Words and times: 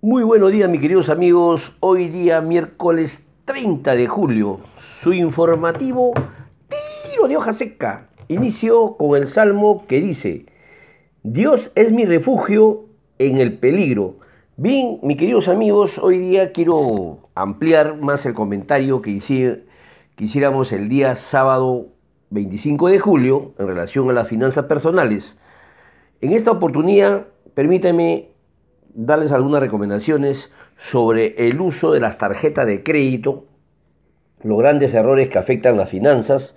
Muy 0.00 0.22
buenos 0.22 0.52
días, 0.52 0.70
mis 0.70 0.80
queridos 0.80 1.08
amigos. 1.08 1.76
Hoy 1.80 2.06
día, 2.06 2.40
miércoles 2.40 3.26
30 3.46 3.96
de 3.96 4.06
julio, 4.06 4.60
su 5.00 5.12
informativo 5.12 6.12
tiro 6.68 7.26
de 7.26 7.36
hoja 7.36 7.52
seca. 7.52 8.08
Inicio 8.28 8.96
con 8.96 9.16
el 9.16 9.26
salmo 9.26 9.86
que 9.88 10.00
dice: 10.00 10.46
Dios 11.24 11.72
es 11.74 11.90
mi 11.90 12.04
refugio 12.04 12.84
en 13.18 13.38
el 13.38 13.58
peligro. 13.58 14.20
Bien, 14.56 15.00
mis 15.02 15.16
queridos 15.16 15.48
amigos, 15.48 15.98
hoy 15.98 16.18
día 16.18 16.52
quiero 16.52 17.30
ampliar 17.34 17.96
más 17.96 18.24
el 18.24 18.34
comentario 18.34 19.02
que, 19.02 19.18
que 19.18 20.24
hiciéramos 20.24 20.70
el 20.70 20.88
día 20.88 21.16
sábado 21.16 21.88
25 22.30 22.86
de 22.86 23.00
julio 23.00 23.52
en 23.58 23.66
relación 23.66 24.08
a 24.10 24.12
las 24.12 24.28
finanzas 24.28 24.66
personales. 24.66 25.36
En 26.20 26.34
esta 26.34 26.52
oportunidad, 26.52 27.26
permítame 27.54 28.37
darles 28.94 29.32
algunas 29.32 29.60
recomendaciones 29.60 30.52
sobre 30.76 31.48
el 31.48 31.60
uso 31.60 31.92
de 31.92 32.00
las 32.00 32.18
tarjetas 32.18 32.66
de 32.66 32.82
crédito, 32.82 33.46
los 34.42 34.58
grandes 34.58 34.94
errores 34.94 35.28
que 35.28 35.38
afectan 35.38 35.76
las 35.76 35.88
finanzas, 35.88 36.56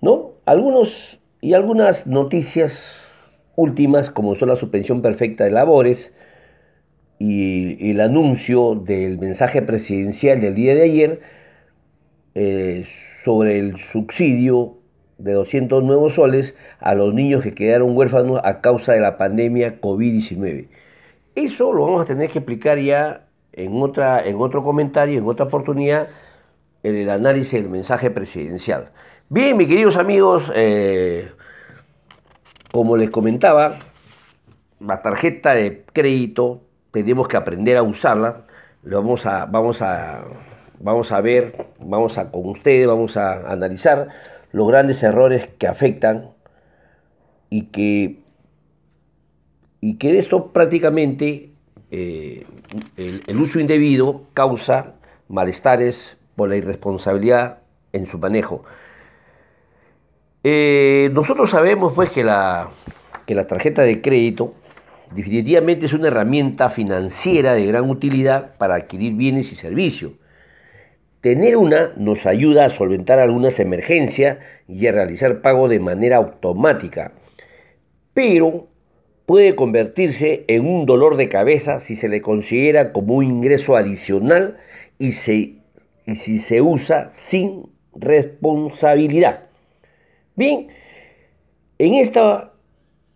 ¿no? 0.00 0.32
Algunos 0.46 1.20
y 1.40 1.54
algunas 1.54 2.06
noticias 2.06 3.06
últimas, 3.56 4.10
como 4.10 4.34
son 4.34 4.48
la 4.48 4.56
suspensión 4.56 5.02
perfecta 5.02 5.44
de 5.44 5.50
labores 5.50 6.14
y, 7.18 7.90
el 7.90 8.00
anuncio 8.00 8.74
del 8.74 9.18
mensaje 9.18 9.62
presidencial 9.62 10.40
del 10.40 10.54
día 10.54 10.74
de 10.74 10.82
ayer 10.82 11.20
eh, 12.34 12.84
sobre 13.22 13.58
el 13.58 13.76
subsidio 13.78 14.78
de 15.18 15.32
200 15.32 15.84
nuevos 15.84 16.14
soles 16.14 16.56
a 16.78 16.94
los 16.94 17.12
niños 17.12 17.42
que 17.42 17.54
quedaron 17.54 17.96
huérfanos 17.96 18.40
a 18.42 18.60
causa 18.60 18.94
de 18.94 19.00
la 19.00 19.18
pandemia 19.18 19.80
COVID-19. 19.80 20.68
Eso 21.40 21.72
lo 21.72 21.86
vamos 21.86 22.02
a 22.02 22.04
tener 22.04 22.28
que 22.28 22.40
explicar 22.40 22.78
ya 22.78 23.26
en, 23.52 23.82
otra, 23.82 24.22
en 24.26 24.38
otro 24.42 24.62
comentario, 24.62 25.18
en 25.18 25.26
otra 25.26 25.46
oportunidad, 25.46 26.08
en 26.82 26.96
el 26.96 27.08
análisis 27.08 27.62
del 27.62 27.70
mensaje 27.70 28.10
presidencial. 28.10 28.90
Bien, 29.30 29.56
mis 29.56 29.66
queridos 29.66 29.96
amigos, 29.96 30.52
eh, 30.54 31.30
como 32.72 32.98
les 32.98 33.08
comentaba, 33.08 33.78
la 34.80 35.00
tarjeta 35.00 35.54
de 35.54 35.82
crédito 35.94 36.60
tenemos 36.90 37.26
que 37.26 37.38
aprender 37.38 37.78
a 37.78 37.82
usarla. 37.82 38.44
Lo 38.82 38.98
vamos 38.98 39.24
a, 39.24 39.46
vamos 39.46 39.80
a, 39.80 40.22
vamos 40.78 41.10
a 41.10 41.22
ver, 41.22 41.68
vamos 41.78 42.18
a 42.18 42.30
con 42.30 42.50
ustedes, 42.50 42.86
vamos 42.86 43.16
a 43.16 43.50
analizar 43.50 44.08
los 44.52 44.68
grandes 44.68 45.02
errores 45.02 45.48
que 45.58 45.66
afectan 45.66 46.32
y 47.48 47.66
que 47.68 48.20
y 49.80 49.96
que 49.96 50.18
esto 50.18 50.52
prácticamente 50.52 51.50
eh, 51.90 52.44
el, 52.96 53.36
uso 53.36 53.58
indebido 53.58 54.22
causa 54.34 54.94
malestares 55.28 56.16
por 56.36 56.48
la 56.48 56.56
irresponsabilidad 56.56 57.58
en 57.92 58.06
su 58.06 58.18
manejo. 58.18 58.64
Eh, 60.44 61.10
nosotros 61.12 61.50
sabemos 61.50 61.92
pues 61.94 62.10
que 62.10 62.24
la, 62.24 62.70
que 63.26 63.34
la 63.34 63.46
tarjeta 63.46 63.82
de 63.82 64.00
crédito 64.00 64.54
definitivamente 65.14 65.86
es 65.86 65.92
una 65.92 66.08
herramienta 66.08 66.70
financiera 66.70 67.54
de 67.54 67.66
gran 67.66 67.90
utilidad 67.90 68.56
para 68.56 68.76
adquirir 68.76 69.14
bienes 69.14 69.52
y 69.52 69.56
servicios. 69.56 70.12
Tener 71.20 71.56
una 71.56 71.92
nos 71.96 72.24
ayuda 72.24 72.64
a 72.64 72.70
solventar 72.70 73.18
algunas 73.18 73.60
emergencias 73.60 74.38
y 74.68 74.86
a 74.86 74.92
realizar 74.92 75.42
pago 75.42 75.68
de 75.68 75.80
manera 75.80 76.16
automática, 76.16 77.12
pero 78.14 78.69
puede 79.30 79.54
convertirse 79.54 80.44
en 80.48 80.66
un 80.66 80.86
dolor 80.86 81.16
de 81.16 81.28
cabeza 81.28 81.78
si 81.78 81.94
se 81.94 82.08
le 82.08 82.20
considera 82.20 82.92
como 82.92 83.14
un 83.14 83.24
ingreso 83.24 83.76
adicional 83.76 84.58
y, 84.98 85.12
si 85.12 85.62
se 86.16 86.60
usa 86.60 87.10
sin 87.12 87.68
responsabilidad. 87.94 89.44
Bien, 90.34 90.66
en 91.78 91.94
esta, 91.94 92.54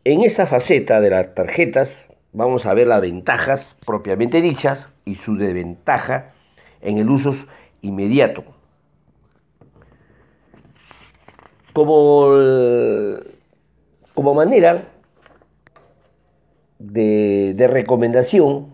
en 0.05 0.23
esta 0.23 0.47
faceta 0.47 1.01
de 1.01 1.11
las 1.11 1.35
tarjetas 1.35 2.07
vamos 2.33 2.65
a 2.65 2.75
ver 2.75 2.87
las 2.87 3.01
ventajas 3.01 3.77
propiamente 3.85 4.41
dichas 4.41 4.91
y 5.05 5.17
su 5.17 5.37
desventaja 5.37 6.33
en 6.81 6.99
el 6.99 7.11
uso 7.11 7.33
inmediato. 7.83 8.45
Como, 11.73 12.29
como 14.15 14.35
manera 14.35 14.94
de, 16.93 17.69
recomendación, 17.71 18.67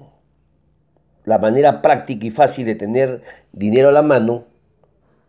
la 1.25 1.39
manera 1.39 1.83
práctica 1.83 2.27
y 2.27 2.31
fácil 2.31 2.67
de 2.67 2.75
tener 2.75 3.23
dinero 3.53 3.89
a 3.89 3.93
la 3.93 4.03
mano 4.03 4.45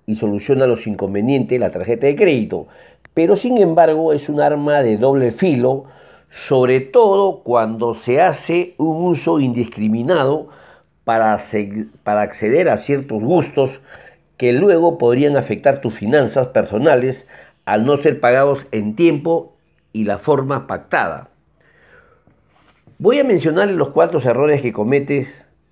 y 0.05 0.15
soluciona 0.15 0.65
los 0.65 0.87
inconvenientes 0.87 1.59
la 1.59 1.71
tarjeta 1.71 2.07
de 2.07 2.15
crédito. 2.15 2.67
Pero 3.13 3.35
sin 3.35 3.57
embargo 3.57 4.13
es 4.13 4.29
un 4.29 4.41
arma 4.41 4.81
de 4.81 4.97
doble 4.97 5.31
filo, 5.31 5.85
sobre 6.29 6.79
todo 6.79 7.43
cuando 7.43 7.93
se 7.93 8.21
hace 8.21 8.73
un 8.77 9.03
uso 9.03 9.39
indiscriminado 9.39 10.47
para, 11.03 11.37
para 12.03 12.21
acceder 12.21 12.69
a 12.69 12.77
ciertos 12.77 13.21
gustos 13.21 13.81
que 14.37 14.53
luego 14.53 14.97
podrían 14.97 15.37
afectar 15.37 15.81
tus 15.81 15.93
finanzas 15.93 16.47
personales 16.47 17.27
al 17.65 17.85
no 17.85 17.97
ser 17.97 18.19
pagados 18.19 18.65
en 18.71 18.95
tiempo 18.95 19.55
y 19.93 20.05
la 20.05 20.17
forma 20.17 20.67
pactada. 20.67 21.30
Voy 23.01 23.17
a 23.17 23.23
mencionar 23.23 23.67
los 23.67 23.89
cuatro 23.89 24.19
errores 24.19 24.61
que 24.61 24.71
cometes 24.71 25.27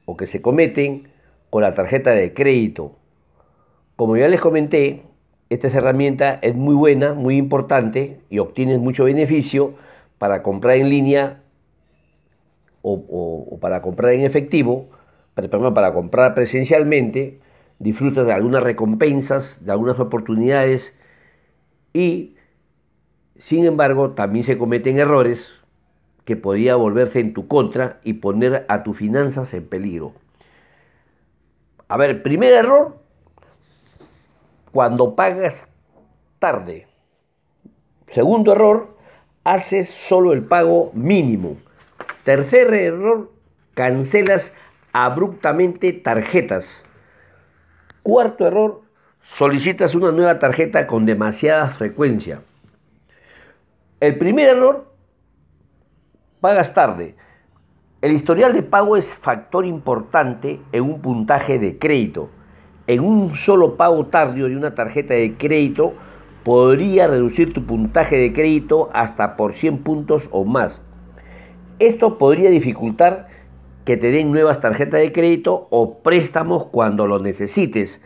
o 0.06 0.18
que 0.18 0.26
se 0.26 0.42
cometen 0.42 1.10
con 1.52 1.62
la 1.62 1.76
tarjeta 1.76 2.10
de 2.10 2.34
crédito. 2.34 2.96
Como 3.96 4.18
ya 4.18 4.28
les 4.28 4.42
comenté, 4.42 5.04
esta 5.52 5.68
herramienta 5.68 6.40
es 6.42 6.56
muy 6.56 6.74
buena, 6.74 7.14
muy 7.14 7.38
importante 7.38 8.20
y 8.32 8.40
obtienes 8.40 8.80
mucho 8.80 9.04
beneficio 9.04 9.76
para 10.18 10.42
comprar 10.42 10.78
en 10.78 10.90
línea 10.90 11.44
o, 12.82 13.60
para 13.62 13.84
comprar 13.84 14.14
en 14.14 14.22
efectivo, 14.22 14.90
para, 15.36 15.50
para 15.72 15.94
comprar 15.94 16.34
presencialmente, 16.34 17.42
disfrutas 17.78 18.26
de 18.26 18.34
algunas 18.34 18.64
recompensas, 18.64 19.64
de 19.64 19.72
algunas 19.72 20.00
oportunidades 20.00 20.98
y, 21.94 22.38
sin 23.38 23.66
embargo, 23.66 24.14
también 24.14 24.44
se 24.44 24.58
cometen 24.58 24.98
errores 24.98 25.59
que 26.30 26.36
podía 26.36 26.76
volverse 26.76 27.20
en 27.20 27.34
tu 27.34 27.48
contra 27.48 28.00
y 28.04 28.14
poner 28.14 28.64
a 28.68 28.84
tus 28.84 28.96
finanzas 28.96 29.52
en 29.56 29.68
peligro. 29.68 30.14
A 31.88 31.98
ver, 31.98 32.22
primer 32.22 32.54
error, 32.54 33.00
cuando 34.72 35.16
pagas 35.16 35.68
tarde. 36.38 36.86
Segundo 38.12 38.52
error, 38.52 38.96
haces 39.44 39.90
solo 39.90 40.32
el 40.34 40.44
pago 40.44 40.92
mínimo. 40.94 41.58
Tercer 42.24 42.76
error, 42.76 43.32
cancelas 43.74 44.56
abruptamente 44.94 45.94
tarjetas. 45.94 46.84
Cuarto 48.04 48.46
error, 48.46 48.84
solicitas 49.24 49.96
una 49.96 50.12
nueva 50.12 50.38
tarjeta 50.38 50.86
con 50.86 51.08
demasiada 51.08 51.70
frecuencia. 51.70 52.42
El 54.00 54.20
primer 54.20 54.50
error, 54.50 54.89
pagas 56.42 56.74
tarde. 56.74 57.16
El 58.02 58.14
historial 58.14 58.54
de 58.54 58.64
pago 58.64 58.96
es 58.96 59.16
factor 59.16 59.66
importante 59.66 60.62
en 60.72 60.84
un 60.84 61.02
puntaje 61.02 61.60
de 61.60 61.78
crédito. 61.78 62.30
En 62.88 63.02
un 63.02 63.36
solo 63.36 63.76
pago 63.76 64.06
tardío 64.06 64.48
de 64.48 64.56
una 64.56 64.74
tarjeta 64.74 65.14
de 65.14 65.36
crédito 65.36 65.94
podría 66.44 67.08
reducir 67.08 67.54
tu 67.54 67.66
puntaje 67.66 68.18
de 68.18 68.34
crédito 68.34 68.90
hasta 68.94 69.36
por 69.36 69.54
100 69.54 69.80
puntos 69.80 70.30
o 70.32 70.46
más. 70.46 70.82
Esto 71.78 72.18
podría 72.18 72.50
dificultar 72.50 73.28
que 73.86 73.98
te 73.98 74.12
den 74.12 74.32
nuevas 74.32 74.60
tarjetas 74.60 75.02
de 75.02 75.12
crédito 75.12 75.68
o 75.70 76.00
préstamos 76.00 76.66
cuando 76.66 77.06
lo 77.08 77.20
necesites. 77.20 78.02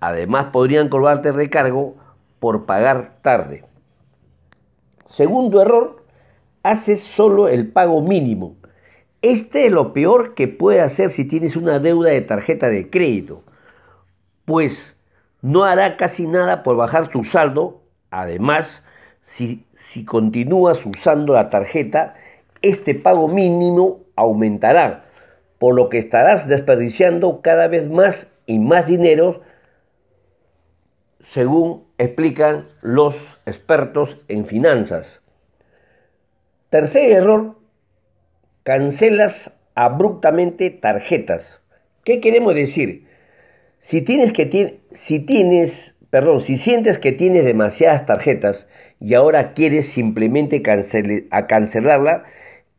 Además 0.00 0.46
podrían 0.52 0.88
cobrarte 0.88 1.32
recargo 1.32 1.94
por 2.40 2.66
pagar 2.66 3.18
tarde. 3.22 3.64
Segundo 5.04 5.62
error, 5.62 6.05
haces 6.70 7.00
solo 7.00 7.48
el 7.48 7.68
pago 7.68 8.02
mínimo. 8.02 8.56
Este 9.22 9.66
es 9.66 9.72
lo 9.72 9.92
peor 9.92 10.34
que 10.34 10.48
puede 10.48 10.80
hacer 10.80 11.10
si 11.10 11.24
tienes 11.24 11.56
una 11.56 11.78
deuda 11.78 12.10
de 12.10 12.22
tarjeta 12.22 12.68
de 12.68 12.90
crédito, 12.90 13.44
pues 14.44 14.96
no 15.42 15.64
hará 15.64 15.96
casi 15.96 16.26
nada 16.26 16.64
por 16.64 16.76
bajar 16.76 17.08
tu 17.08 17.22
saldo. 17.22 17.82
Además, 18.10 18.84
si, 19.24 19.64
continúas 20.04 20.84
usando 20.84 21.34
la 21.34 21.50
tarjeta, 21.50 22.14
este 22.62 22.94
pago 22.94 23.28
mínimo 23.28 24.00
aumentará, 24.16 25.04
por 25.58 25.74
lo 25.74 25.88
que 25.88 25.98
estarás 25.98 26.48
desperdiciando 26.48 27.42
cada 27.42 27.68
vez 27.68 27.88
más 27.88 28.32
y 28.46 28.58
más 28.58 28.86
dinero, 28.86 29.42
según 31.22 31.84
explican 31.98 32.66
los 32.82 33.40
expertos 33.46 34.18
en 34.28 34.46
finanzas. 34.46 35.20
Tercer 36.76 37.10
error, 37.10 37.54
cancelas 38.62 39.58
abruptamente 39.74 40.68
tarjetas. 40.68 41.62
¿Qué 42.04 42.20
queremos 42.20 42.54
decir? 42.54 43.06
Si 43.80 44.02
tienes 44.02 44.34
que 44.34 44.80
si 44.92 45.20
tienes, 45.20 45.96
perdón, 46.10 46.42
si 46.42 46.58
sientes 46.58 46.98
que 46.98 47.12
tienes 47.12 47.46
demasiadas 47.46 48.04
tarjetas 48.04 48.68
y 49.00 49.14
ahora 49.14 49.54
quieres 49.54 49.88
simplemente 49.88 50.60
cancelarla, 50.60 52.24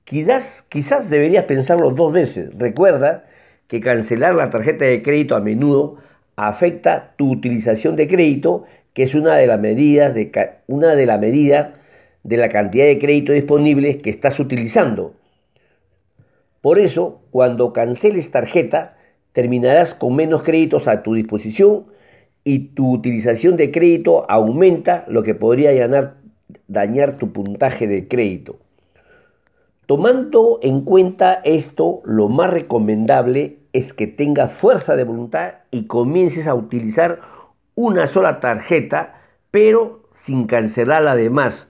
quizás, 0.04 0.64
quizás 0.70 1.10
deberías 1.10 1.46
pensarlo 1.46 1.90
dos 1.90 2.14
veces. 2.14 2.56
Recuerda 2.56 3.26
que 3.68 3.82
cancelar 3.82 4.36
la 4.36 4.52
tarjeta 4.52 4.86
de 4.86 5.02
crédito 5.02 5.36
a 5.36 5.40
menudo 5.40 5.98
afecta 6.36 7.16
tu 7.18 7.32
utilización 7.32 7.96
de 7.96 8.08
crédito, 8.08 8.66
que 8.94 9.02
es 9.02 9.16
una 9.16 9.34
de 9.38 9.48
las 9.48 9.60
medidas 9.60 10.14
de, 10.14 10.32
una 10.68 10.94
de, 10.94 11.08
de 12.24 12.38
la 12.38 12.50
cantidad 12.50 12.86
de 12.86 13.00
crédito 13.00 13.34
disponible 13.34 13.98
que 14.00 14.10
estás 14.10 14.40
utilizando. 14.40 15.14
Por 16.62 16.80
eso, 16.80 17.22
cuando 17.32 17.74
canceles 17.74 18.32
tarjeta, 18.32 18.98
terminarás 19.32 19.94
con 19.94 20.16
menos 20.16 20.44
créditos 20.44 20.88
a 20.88 21.04
tu 21.04 21.14
disposición 21.14 21.86
y 22.44 22.70
tu 22.70 22.92
utilización 22.92 23.56
de 23.56 23.72
crédito 23.72 24.30
aumenta, 24.30 25.06
lo 25.08 25.24
que 25.24 25.36
podría 25.36 25.72
dañar 26.68 27.18
tu 27.18 27.32
puntaje 27.34 27.88
de 27.88 28.08
crédito. 28.08 28.60
Tomando 29.86 30.60
en 30.62 30.82
cuenta 30.82 31.42
esto, 31.46 32.02
lo 32.04 32.28
más 32.28 32.50
recomendable 32.50 33.60
es 33.72 33.94
que 33.94 34.08
tengas 34.08 34.52
fuerza 34.52 34.96
de 34.96 35.06
voluntad 35.06 35.54
y 35.72 35.86
comiences 35.86 36.48
a 36.48 36.56
utilizar 36.56 37.22
una 37.76 38.08
sola 38.08 38.40
tarjeta, 38.40 39.22
pero 39.52 40.04
sin 40.12 40.48
cancelar 40.48 41.04
la 41.04 41.16
demás. 41.16 41.67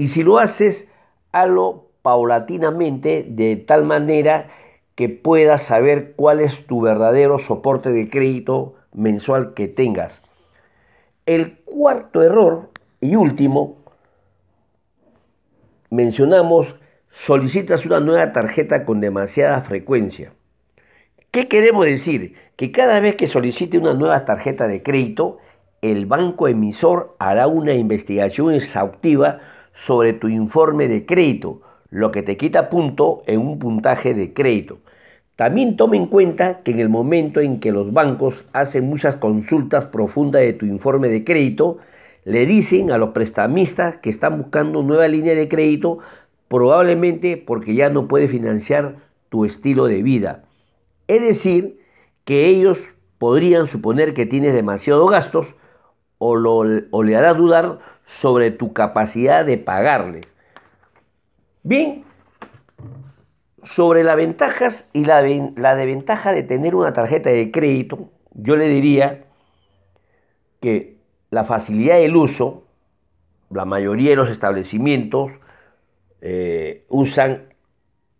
Y 0.00 0.08
si 0.08 0.22
lo 0.22 0.38
haces, 0.38 0.88
hazlo 1.30 1.90
paulatinamente 2.00 3.22
de 3.28 3.56
tal 3.56 3.84
manera 3.84 4.48
que 4.94 5.10
puedas 5.10 5.64
saber 5.64 6.14
cuál 6.16 6.40
es 6.40 6.66
tu 6.66 6.80
verdadero 6.80 7.38
soporte 7.38 7.90
de 7.90 8.08
crédito 8.08 8.76
mensual 8.94 9.52
que 9.52 9.68
tengas. 9.68 10.22
El 11.26 11.58
cuarto 11.66 12.22
error 12.22 12.70
y 13.02 13.14
último, 13.14 13.76
mencionamos 15.90 16.76
solicitas 17.10 17.84
una 17.84 18.00
nueva 18.00 18.32
tarjeta 18.32 18.86
con 18.86 19.02
demasiada 19.02 19.60
frecuencia. 19.60 20.32
¿Qué 21.30 21.46
queremos 21.46 21.84
decir? 21.84 22.36
Que 22.56 22.72
cada 22.72 23.00
vez 23.00 23.16
que 23.16 23.26
solicite 23.26 23.76
una 23.76 23.92
nueva 23.92 24.24
tarjeta 24.24 24.66
de 24.66 24.82
crédito, 24.82 25.36
el 25.82 26.06
banco 26.06 26.48
emisor 26.48 27.16
hará 27.18 27.48
una 27.48 27.74
investigación 27.74 28.54
exhaustiva 28.54 29.40
sobre 29.80 30.12
tu 30.12 30.28
informe 30.28 30.88
de 30.88 31.06
crédito, 31.06 31.62
lo 31.88 32.12
que 32.12 32.22
te 32.22 32.36
quita 32.36 32.68
punto 32.68 33.22
en 33.26 33.40
un 33.40 33.58
puntaje 33.58 34.12
de 34.12 34.34
crédito. 34.34 34.76
También 35.36 35.78
tome 35.78 35.96
en 35.96 36.06
cuenta 36.06 36.60
que 36.62 36.72
en 36.72 36.80
el 36.80 36.90
momento 36.90 37.40
en 37.40 37.60
que 37.60 37.72
los 37.72 37.90
bancos 37.94 38.44
hacen 38.52 38.86
muchas 38.90 39.16
consultas 39.16 39.86
profundas 39.86 40.42
de 40.42 40.52
tu 40.52 40.66
informe 40.66 41.08
de 41.08 41.24
crédito, 41.24 41.78
le 42.26 42.44
dicen 42.44 42.92
a 42.92 42.98
los 42.98 43.10
prestamistas 43.10 43.96
que 44.02 44.10
están 44.10 44.42
buscando 44.42 44.82
nueva 44.82 45.08
línea 45.08 45.34
de 45.34 45.48
crédito 45.48 46.00
probablemente 46.48 47.38
porque 47.38 47.74
ya 47.74 47.88
no 47.88 48.06
puede 48.06 48.28
financiar 48.28 48.96
tu 49.30 49.46
estilo 49.46 49.86
de 49.86 50.02
vida. 50.02 50.44
Es 51.08 51.22
decir, 51.22 51.80
que 52.26 52.48
ellos 52.48 52.90
podrían 53.16 53.66
suponer 53.66 54.12
que 54.12 54.26
tienes 54.26 54.52
demasiados 54.52 55.10
gastos 55.10 55.54
o, 56.20 57.02
le 57.02 57.16
hará 57.16 57.34
dudar 57.34 57.78
sobre 58.06 58.50
tu 58.50 58.72
capacidad 58.72 59.44
de 59.44 59.58
pagarle. 59.58 60.20
Bien, 61.62 62.04
sobre 63.62 64.04
las 64.04 64.16
ventajas 64.16 64.88
y 64.92 65.04
la, 65.04 65.22
la 65.56 65.76
desventaja 65.76 66.32
de 66.32 66.42
tener 66.42 66.74
una 66.74 66.92
tarjeta 66.92 67.30
de 67.30 67.50
crédito, 67.50 68.10
yo 68.32 68.56
le 68.56 68.68
diría 68.68 69.24
que 70.60 70.98
la 71.30 71.44
facilidad 71.44 71.96
del 71.96 72.16
uso, 72.16 72.64
la 73.50 73.64
mayoría 73.64 74.10
de 74.10 74.16
los 74.16 74.30
establecimientos 74.30 75.32
eh, 76.20 76.84
usan 76.88 77.54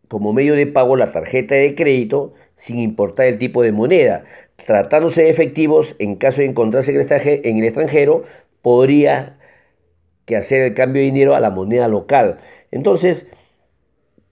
como 0.08 0.32
medio 0.32 0.55
de 0.55 0.67
pago 0.67 0.96
la 0.96 1.12
tarjeta 1.12 1.55
de 1.55 1.75
crédito 1.75 2.32
sin 2.56 2.79
importar 2.79 3.26
el 3.26 3.38
tipo 3.38 3.62
de 3.62 3.73
moneda. 3.73 4.25
Tratándose 4.66 5.22
de 5.22 5.30
efectivos, 5.30 5.96
en 5.98 6.16
caso 6.16 6.42
de 6.42 6.46
encontrarse 6.46 6.92
en 6.92 7.58
el 7.58 7.64
extranjero, 7.64 8.24
podría 8.62 9.38
que 10.26 10.36
hacer 10.36 10.62
el 10.62 10.74
cambio 10.74 11.00
de 11.00 11.06
dinero 11.06 11.34
a 11.34 11.40
la 11.40 11.50
moneda 11.50 11.88
local. 11.88 12.38
Entonces, 12.70 13.26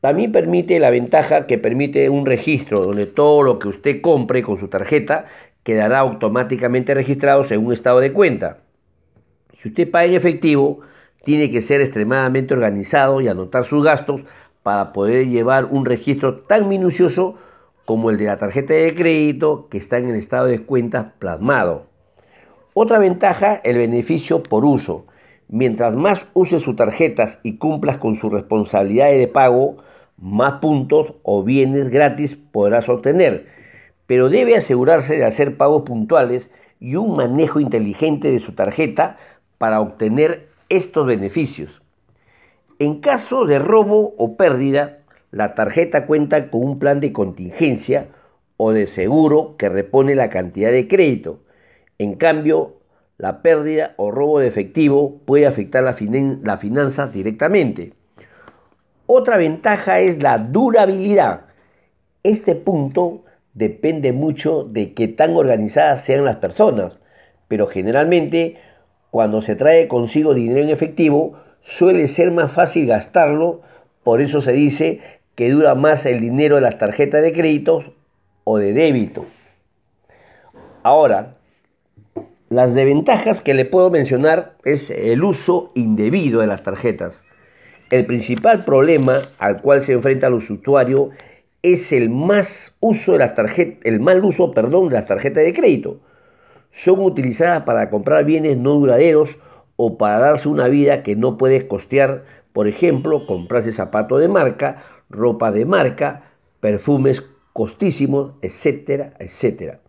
también 0.00 0.30
permite 0.30 0.78
la 0.78 0.90
ventaja 0.90 1.46
que 1.46 1.58
permite 1.58 2.08
un 2.08 2.25
registro 2.25 2.84
donde 2.84 3.06
todo 3.06 3.42
lo 3.42 3.58
que 3.58 3.69
usted 3.69 4.00
compre 4.00 4.42
con 4.42 4.60
su 4.60 4.69
tarjeta 4.69 5.26
quedará 5.64 5.98
automáticamente 5.98 6.94
registrado 6.94 7.44
un 7.58 7.72
estado 7.72 8.00
de 8.00 8.12
cuenta. 8.12 8.58
Si 9.58 9.69
usted 9.69 9.90
paga 9.90 10.06
en 10.06 10.14
efectivo, 10.14 10.80
tiene 11.25 11.50
que 11.50 11.60
ser 11.60 11.80
extremadamente 11.80 12.54
organizado 12.54 13.20
y 13.20 13.28
anotar 13.28 13.64
sus 13.64 13.82
gastos 13.82 14.22
para 14.62 14.92
poder 14.92 15.26
llevar 15.26 15.64
un 15.64 15.84
registro 15.84 16.40
tan 16.40 16.69
minucioso 16.69 17.36
como 17.88 18.11
el 18.11 18.19
de 18.19 18.26
la 18.26 18.37
tarjeta 18.37 18.75
de 18.75 18.94
crédito 18.94 19.69
que 19.70 19.79
está 19.79 19.96
en 19.96 20.11
el 20.11 20.17
estado 20.17 20.44
de 20.44 20.61
cuentas 20.61 21.06
plasmado. 21.19 21.87
Otra 22.75 22.99
ventaja, 22.99 23.55
el 23.64 23.79
beneficio 23.79 24.43
por 24.43 24.67
uso. 24.67 25.06
Mientras 25.49 25.94
más 25.94 26.26
use 26.35 26.61
sus 26.61 26.76
tarjetas 26.76 27.38
y 27.43 27.56
cumplas 27.56 27.96
con 27.96 28.17
sus 28.17 28.31
responsabilidades 28.31 29.19
de 29.19 29.26
pago, 29.26 29.79
más 30.19 30.61
puntos 30.61 31.14
o 31.23 31.43
bienes 31.43 31.88
gratis 31.88 32.37
podrás 32.37 32.90
obtener. 32.90 33.46
Pero 34.06 34.29
debe 34.29 34.55
asegurarse 34.55 35.17
de 35.17 35.25
hacer 35.25 35.56
pagos 35.56 35.85
puntuales 35.85 36.50
y 36.81 36.96
un 36.96 37.17
manejo 37.17 37.58
inteligente 37.58 38.31
de 38.31 38.38
su 38.38 38.52
tarjeta 38.52 39.17
para 39.56 39.81
obtener 39.81 40.50
estos 40.69 41.06
beneficios. 41.06 41.81
En 42.79 43.00
caso 43.00 43.46
de 43.46 43.58
robo 43.58 44.12
o 44.19 44.37
pérdida, 44.37 44.98
la 45.30 45.54
tarjeta 45.54 46.06
cuenta 46.06 46.50
con 46.50 46.62
un 46.62 46.78
plan 46.78 47.00
de 47.00 47.12
contingencia 47.12 48.08
o 48.56 48.72
de 48.72 48.86
seguro 48.86 49.56
que 49.56 49.69
repone 49.69 50.14
la 50.14 50.30
cantidad 50.30 50.70
de 50.70 50.88
crédito. 50.88 51.40
En 51.98 52.14
cambio, 52.14 52.78
la 53.19 53.42
pérdida 53.42 53.94
o 53.96 54.10
robo 54.10 54.38
de 54.38 54.46
efectivo 54.46 55.20
puede 55.25 55.46
afectar 55.46 55.82
la, 55.82 55.96
la 56.42 56.58
finanza 56.58 57.08
directamente. 57.08 57.92
Otra 59.06 59.36
ventaja 59.36 60.00
es 60.00 60.22
la 60.22 60.38
durabilidad. 60.38 61.46
Este 62.22 62.54
punto 62.54 63.25
depende 63.54 64.12
mucho 64.12 64.64
de 64.64 64.92
qué 64.94 65.08
tan 65.08 65.35
organizadas 65.35 66.04
sean 66.04 66.25
las 66.25 66.37
personas, 66.37 66.99
pero 67.49 67.66
generalmente 67.66 68.56
cuando 69.11 69.42
se 69.42 69.56
trae 69.56 69.88
consigo 69.88 70.35
dinero 70.35 70.62
en 70.62 70.70
efectivo, 70.70 71.40
suele 71.62 72.06
ser 72.08 72.30
más 72.30 72.52
fácil 72.52 72.87
gastarlo, 72.87 73.62
por 74.04 74.20
eso 74.20 74.40
se 74.40 74.52
dice 74.52 75.00
que 75.38 75.50
dura 75.50 75.76
más 75.76 76.04
el 76.04 76.18
dinero 76.18 76.57
de 76.57 76.62
las 76.62 76.78
tarjetas 76.78 77.23
de 77.23 77.33
crédito 77.33 77.95
o 78.42 78.59
de 78.59 78.73
débito. 78.73 79.25
Ahora, 80.83 81.37
las 82.49 82.75
desventajas 82.75 83.40
que 83.40 83.54
le 83.54 83.64
puedo 83.64 83.88
mencionar 83.88 84.57
es 84.64 84.90
el 84.90 85.23
uso 85.23 85.71
indebido 85.76 86.40
de 86.40 86.49
las 86.49 86.64
tarjetas. 86.64 87.23
El 87.88 88.04
principal 88.04 88.64
problema 88.64 89.21
al 89.38 89.62
cual 89.62 89.83
se 89.83 89.92
enfrenta 89.92 90.28
los 90.28 90.50
usuarios 90.50 91.11
es 91.62 91.92
el, 91.92 92.11
más 92.11 92.76
uso 92.80 93.12
de 93.12 93.18
las 93.18 93.33
el 93.85 94.00
mal 94.00 94.25
uso 94.25 94.50
perdón, 94.50 94.88
de 94.88 94.97
las 94.97 95.07
tarjetas 95.07 95.45
de 95.45 95.52
crédito 95.52 96.00
son 96.73 96.99
utilizadas 96.99 97.62
para 97.62 97.90
comprar 97.90 98.25
bienes 98.25 98.57
no 98.57 98.73
duraderos 98.75 99.38
o 99.76 99.99
para 99.99 100.18
darse 100.18 100.49
una 100.49 100.66
vida 100.66 101.04
que 101.04 101.14
no 101.14 101.38
puedes 101.38 101.62
costear, 101.62 102.25
por 102.52 102.66
ejemplo, 102.66 103.25
comprarse 103.25 103.71
zapatos 103.71 104.21
de 104.21 104.26
marca, 104.26 104.83
ropa 105.11 105.50
de 105.50 105.65
marca, 105.65 106.33
perfumes 106.61 107.25
costísimos, 107.53 108.33
etcétera, 108.43 109.15
etcétera. 109.19 109.81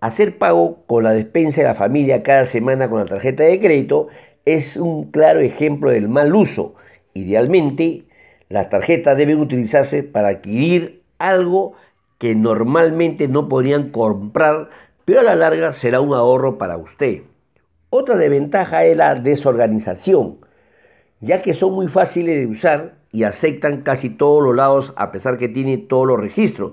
Hacer 0.00 0.38
pago 0.38 0.84
con 0.86 1.04
la 1.04 1.12
despensa 1.12 1.60
de 1.60 1.68
la 1.68 1.74
familia 1.74 2.22
cada 2.22 2.44
semana 2.44 2.88
con 2.88 2.98
la 2.98 3.04
tarjeta 3.04 3.44
de 3.44 3.60
crédito 3.60 4.08
es 4.44 4.76
un 4.76 5.10
claro 5.10 5.40
ejemplo 5.40 5.90
del 5.90 6.08
mal 6.08 6.34
uso. 6.34 6.74
Idealmente, 7.14 8.04
las 8.48 8.68
tarjetas 8.68 9.16
deben 9.16 9.38
utilizarse 9.38 10.02
para 10.02 10.28
adquirir 10.28 11.02
algo 11.18 11.74
que 12.18 12.34
normalmente 12.34 13.28
no 13.28 13.48
podrían 13.48 13.90
comprar 13.90 14.70
pero 15.04 15.20
a 15.20 15.24
la 15.24 15.34
larga 15.34 15.72
será 15.72 16.00
un 16.00 16.14
ahorro 16.14 16.58
para 16.58 16.76
usted. 16.76 17.22
Otra 17.90 18.16
desventaja 18.16 18.84
es 18.84 18.96
la 18.96 19.14
desorganización, 19.14 20.38
ya 21.20 21.42
que 21.42 21.54
son 21.54 21.74
muy 21.74 21.88
fáciles 21.88 22.36
de 22.38 22.46
usar 22.46 22.94
y 23.12 23.24
aceptan 23.24 23.82
casi 23.82 24.10
todos 24.10 24.42
los 24.42 24.56
lados 24.56 24.92
a 24.96 25.12
pesar 25.12 25.38
que 25.38 25.48
tienen 25.48 25.86
todos 25.86 26.06
los 26.06 26.18
registros. 26.18 26.72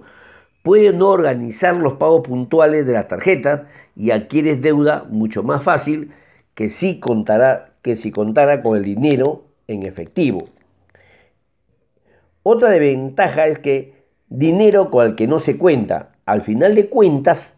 Puede 0.64 0.94
no 0.94 1.10
organizar 1.10 1.76
los 1.76 1.94
pagos 1.94 2.26
puntuales 2.28 2.86
de 2.86 2.94
las 2.94 3.08
tarjetas 3.08 3.62
y 3.96 4.12
adquieres 4.12 4.62
deuda 4.62 5.06
mucho 5.10 5.44
más 5.44 5.64
fácil 5.64 6.14
que 6.56 6.70
si, 6.70 7.00
contará, 7.00 7.74
que 7.82 7.96
si 7.96 8.12
contara 8.12 8.62
con 8.62 8.78
el 8.78 8.84
dinero 8.84 9.44
en 9.68 9.84
efectivo. 9.84 10.50
Otra 12.44 12.70
desventaja 12.70 13.48
es 13.48 13.60
que 13.60 13.94
dinero 14.30 14.90
con 14.90 15.06
el 15.06 15.16
que 15.16 15.28
no 15.28 15.40
se 15.40 15.58
cuenta. 15.58 16.12
Al 16.26 16.42
final 16.42 16.76
de 16.76 16.90
cuentas, 16.90 17.54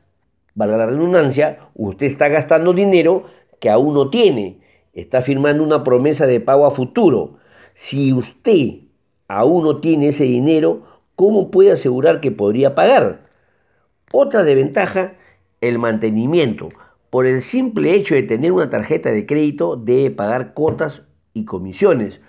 valga 0.56 0.78
la 0.78 0.86
redundancia, 0.88 1.60
usted 1.76 2.06
está 2.06 2.30
gastando 2.30 2.74
dinero 2.74 3.26
que 3.60 3.70
aún 3.70 3.94
no 3.94 4.10
tiene. 4.10 4.60
Está 4.94 5.22
firmando 5.22 5.64
una 5.64 5.84
promesa 5.84 6.26
de 6.26 6.40
pago 6.40 6.66
a 6.66 6.72
futuro. 6.72 7.38
Si 7.84 8.14
usted 8.14 8.82
aún 9.28 9.64
no 9.64 9.80
tiene 9.80 10.10
ese 10.10 10.26
dinero, 10.26 10.84
¿cómo 11.16 11.50
puede 11.50 11.72
asegurar 11.72 12.22
que 12.22 12.30
podría 12.30 12.76
pagar? 12.76 13.24
Otra 14.12 14.44
desventaja, 14.44 15.14
el 15.62 15.80
mantenimiento. 15.80 16.70
Por 17.10 17.26
el 17.26 17.42
simple 17.42 17.96
hecho 17.96 18.14
de 18.14 18.22
tener 18.22 18.52
una 18.52 18.70
tarjeta 18.70 19.10
de 19.10 19.26
crédito, 19.26 19.78
debe 19.78 20.12
pagar 20.12 20.54
cuotas 20.54 21.02
y 21.34 21.46
comisiones. 21.46 22.22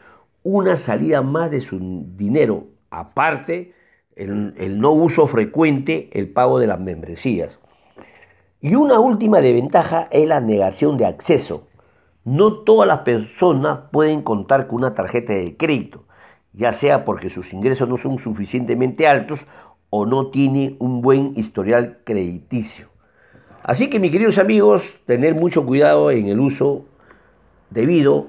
Una 0.42 0.76
salida 0.76 1.20
más 1.20 1.50
de 1.50 1.60
su 1.60 1.78
dinero. 2.16 2.68
Aparte, 2.88 3.74
el, 4.16 4.80
no 4.80 4.92
uso 4.92 5.26
frecuente, 5.26 6.08
el 6.14 6.30
pago 6.30 6.60
de 6.60 6.66
las 6.66 6.80
membresías. 6.80 7.58
Y 8.62 8.74
una 8.74 9.00
última 9.00 9.42
desventaja 9.42 10.08
es 10.12 10.26
la 10.26 10.40
negación 10.40 10.96
de 10.96 11.04
acceso. 11.04 11.66
No 12.24 12.52
todas 12.60 12.86
las 12.86 13.00
personas 13.00 13.80
pueden 13.90 14.22
contar 14.22 14.66
con 14.66 14.78
una 14.78 14.94
tarjeta 14.94 15.32
de 15.32 15.56
crédito, 15.56 16.04
ya 16.52 16.72
sea 16.72 17.04
porque 17.04 17.30
sus 17.30 17.52
ingresos 17.52 17.88
no 17.88 17.96
son 17.96 18.18
suficientemente 18.18 19.08
altos 19.08 19.46
o 19.90 20.06
no 20.06 20.28
tiene 20.28 20.76
un 20.78 21.02
buen 21.02 21.34
historial 21.36 21.98
crediticio. 22.04 22.88
Así 23.64 23.90
que 23.90 23.98
mis 23.98 24.10
queridos 24.10 24.38
amigos, 24.38 24.96
tener 25.06 25.34
mucho 25.34 25.66
cuidado 25.66 26.10
en 26.10 26.28
el 26.28 26.40
uso 26.40 26.84
debido 27.70 28.28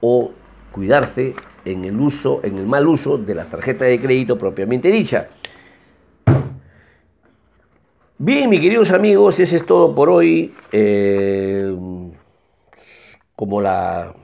o 0.00 0.30
cuidarse 0.72 1.34
en 1.64 1.84
el 1.84 2.00
uso, 2.00 2.40
en 2.42 2.58
el 2.58 2.66
mal 2.66 2.86
uso 2.86 3.18
de 3.18 3.34
la 3.34 3.44
tarjeta 3.44 3.84
de 3.84 3.98
crédito 3.98 4.38
propiamente 4.38 4.88
dicha. 4.88 5.28
Bien, 8.20 8.50
mis 8.50 8.60
queridos 8.60 8.90
amigos, 8.90 9.38
ese 9.38 9.56
es 9.56 9.64
todo 9.64 9.94
por 9.94 10.08
hoy. 10.08 10.52
Eh, 10.72 11.72
como 13.38 13.60
la, 13.60 14.14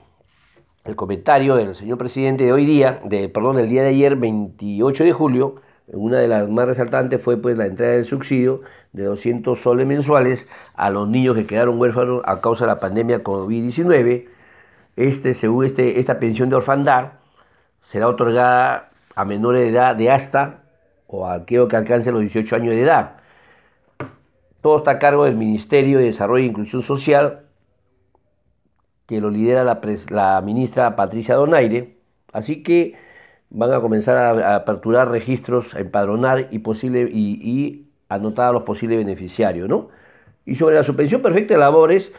el 0.84 0.96
comentario 0.96 1.54
del 1.54 1.76
señor 1.76 1.98
presidente 1.98 2.42
de 2.42 2.52
hoy 2.52 2.66
día, 2.66 3.00
de, 3.04 3.28
perdón, 3.28 3.54
del 3.54 3.68
día 3.68 3.84
de 3.84 3.90
ayer, 3.90 4.16
28 4.16 5.04
de 5.04 5.12
julio, 5.12 5.62
una 5.86 6.18
de 6.18 6.26
las 6.26 6.48
más 6.48 6.66
resaltantes 6.66 7.22
fue 7.22 7.36
pues 7.36 7.56
la 7.56 7.66
entrega 7.66 7.92
del 7.92 8.06
subsidio 8.06 8.62
de 8.92 9.04
200 9.04 9.56
soles 9.56 9.86
mensuales 9.86 10.48
a 10.74 10.90
los 10.90 11.08
niños 11.08 11.36
que 11.36 11.46
quedaron 11.46 11.80
huérfanos 11.80 12.22
a 12.24 12.40
causa 12.40 12.64
de 12.64 12.72
la 12.72 12.80
pandemia 12.80 13.22
COVID-19. 13.22 14.26
Este, 14.96 15.34
según 15.34 15.64
este, 15.64 16.00
esta 16.00 16.18
pensión 16.18 16.50
de 16.50 16.56
orfandad, 16.56 17.12
será 17.82 18.08
otorgada 18.08 18.90
a 19.14 19.24
menores 19.24 19.62
de 19.62 19.68
edad 19.68 19.94
de 19.94 20.10
hasta 20.10 20.64
o 21.06 21.28
a 21.28 21.46
que 21.46 21.58
alcancen 21.58 22.14
los 22.14 22.22
18 22.22 22.56
años 22.56 22.70
de 22.70 22.82
edad. 22.82 23.18
Todo 24.60 24.78
está 24.78 24.90
a 24.90 24.98
cargo 24.98 25.24
del 25.24 25.36
Ministerio 25.36 25.98
de 25.98 26.06
Desarrollo 26.06 26.42
e 26.42 26.48
Inclusión 26.48 26.82
Social, 26.82 27.43
que 29.06 29.20
lo 29.20 29.30
lidera 29.30 29.64
la, 29.64 30.40
ministra 30.42 30.96
Patricia 30.96 31.34
Donaire. 31.34 31.96
Así 32.32 32.62
que 32.62 32.94
van 33.50 33.72
a 33.72 33.80
comenzar 33.80 34.16
a, 34.16 34.56
aperturar 34.56 35.10
registros, 35.10 35.74
a 35.74 35.80
empadronar 35.80 36.48
y, 36.50 36.60
posible, 36.60 37.08
y, 37.10 37.86
anotar 38.08 38.50
a 38.50 38.52
los 38.52 38.62
posibles 38.64 38.98
beneficiarios. 38.98 39.68
¿no? 39.68 39.88
Y 40.44 40.56
sobre 40.56 40.74
la 40.76 40.84
suspensión 40.84 41.22
perfecta 41.22 41.54
de 41.54 41.60
labores, 41.60 42.12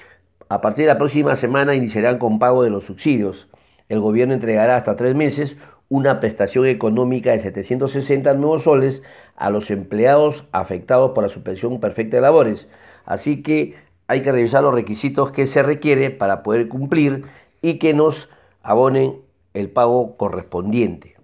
a 0.49 0.61
partir 0.61 0.85
de 0.85 0.93
la 0.93 0.97
próxima 0.97 1.35
semana 1.35 1.75
iniciarán 1.75 2.17
con 2.17 2.39
pago 2.39 2.63
de 2.63 2.69
los 2.69 2.85
subsidios. 2.85 3.47
El 3.89 3.99
gobierno 3.99 4.33
entregará 4.33 4.75
hasta 4.75 4.95
tres 4.95 5.15
meses 5.15 5.57
una 5.89 6.19
prestación 6.19 6.65
económica 6.65 7.31
de 7.31 7.39
760 7.39 8.33
nuevos 8.33 8.63
soles 8.63 9.03
a 9.35 9.49
los 9.49 9.69
empleados 9.69 10.47
afectados 10.51 11.11
por 11.11 11.23
la 11.23 11.29
suspensión 11.29 11.79
perfecta 11.79 12.17
de 12.17 12.21
labores. 12.21 12.67
Así 13.05 13.43
que 13.43 13.75
hay 14.07 14.21
que 14.21 14.31
revisar 14.31 14.63
los 14.63 14.73
requisitos 14.73 15.31
que 15.31 15.47
se 15.47 15.63
requiere 15.63 16.11
para 16.11 16.43
poder 16.43 16.67
cumplir 16.67 17.23
y 17.61 17.79
que 17.79 17.93
nos 17.93 18.29
abonen 18.61 19.21
el 19.53 19.69
pago 19.69 20.17
correspondiente. 20.17 21.15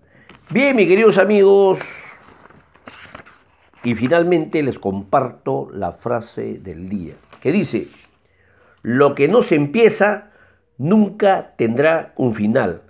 Bien, 0.50 0.76
mis 0.76 0.88
queridos 0.88 1.18
amigos, 1.18 1.80
y 3.84 3.94
finalmente 3.96 4.64
les 4.64 4.80
comparto 4.80 5.70
la 5.72 5.94
frase 5.94 6.60
del 6.60 6.90
día, 6.90 7.14
que 7.40 7.52
dice, 7.52 7.88
lo 8.82 9.16
que 9.16 9.28
no 9.28 9.42
se 9.42 9.56
empieza 9.56 10.32
nunca 10.78 11.54
tendrá 11.58 12.14
un 12.18 12.34
final. 12.34 12.84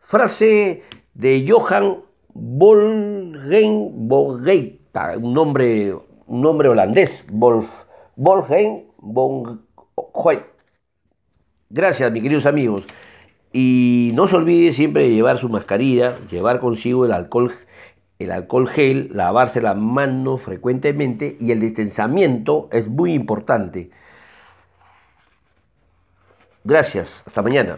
Frase 0.00 0.82
de 1.14 1.44
Johan 1.48 1.98
Volgen 2.38 3.94
un 5.18 5.32
nombre, 5.32 5.94
un 6.26 6.42
nombre 6.42 6.68
holandés, 6.68 7.24
Wolf, 7.30 7.85
Volgen 8.16 8.86
Gracias, 11.68 12.10
mis 12.10 12.22
queridos 12.22 12.46
amigos. 12.46 12.84
Y 13.52 14.12
no 14.14 14.26
se 14.26 14.36
olvide 14.36 14.72
siempre 14.72 15.02
de 15.02 15.10
llevar 15.10 15.38
su 15.38 15.50
mascarilla, 15.50 16.16
llevar 16.30 16.60
consigo 16.60 17.04
el 17.04 17.12
alcohol, 17.12 17.52
el 18.18 18.30
alcohol 18.30 18.68
gel, 18.68 19.10
lavarse 19.12 19.60
las 19.60 19.76
manos 19.76 20.40
frecuentemente 20.40 21.36
y 21.38 21.52
el 21.52 21.60
distanciamiento 21.60 22.68
es 22.72 22.88
muy 22.88 23.12
importante. 23.12 23.90
Gracias, 26.64 27.22
hasta 27.26 27.42
mañana. 27.42 27.76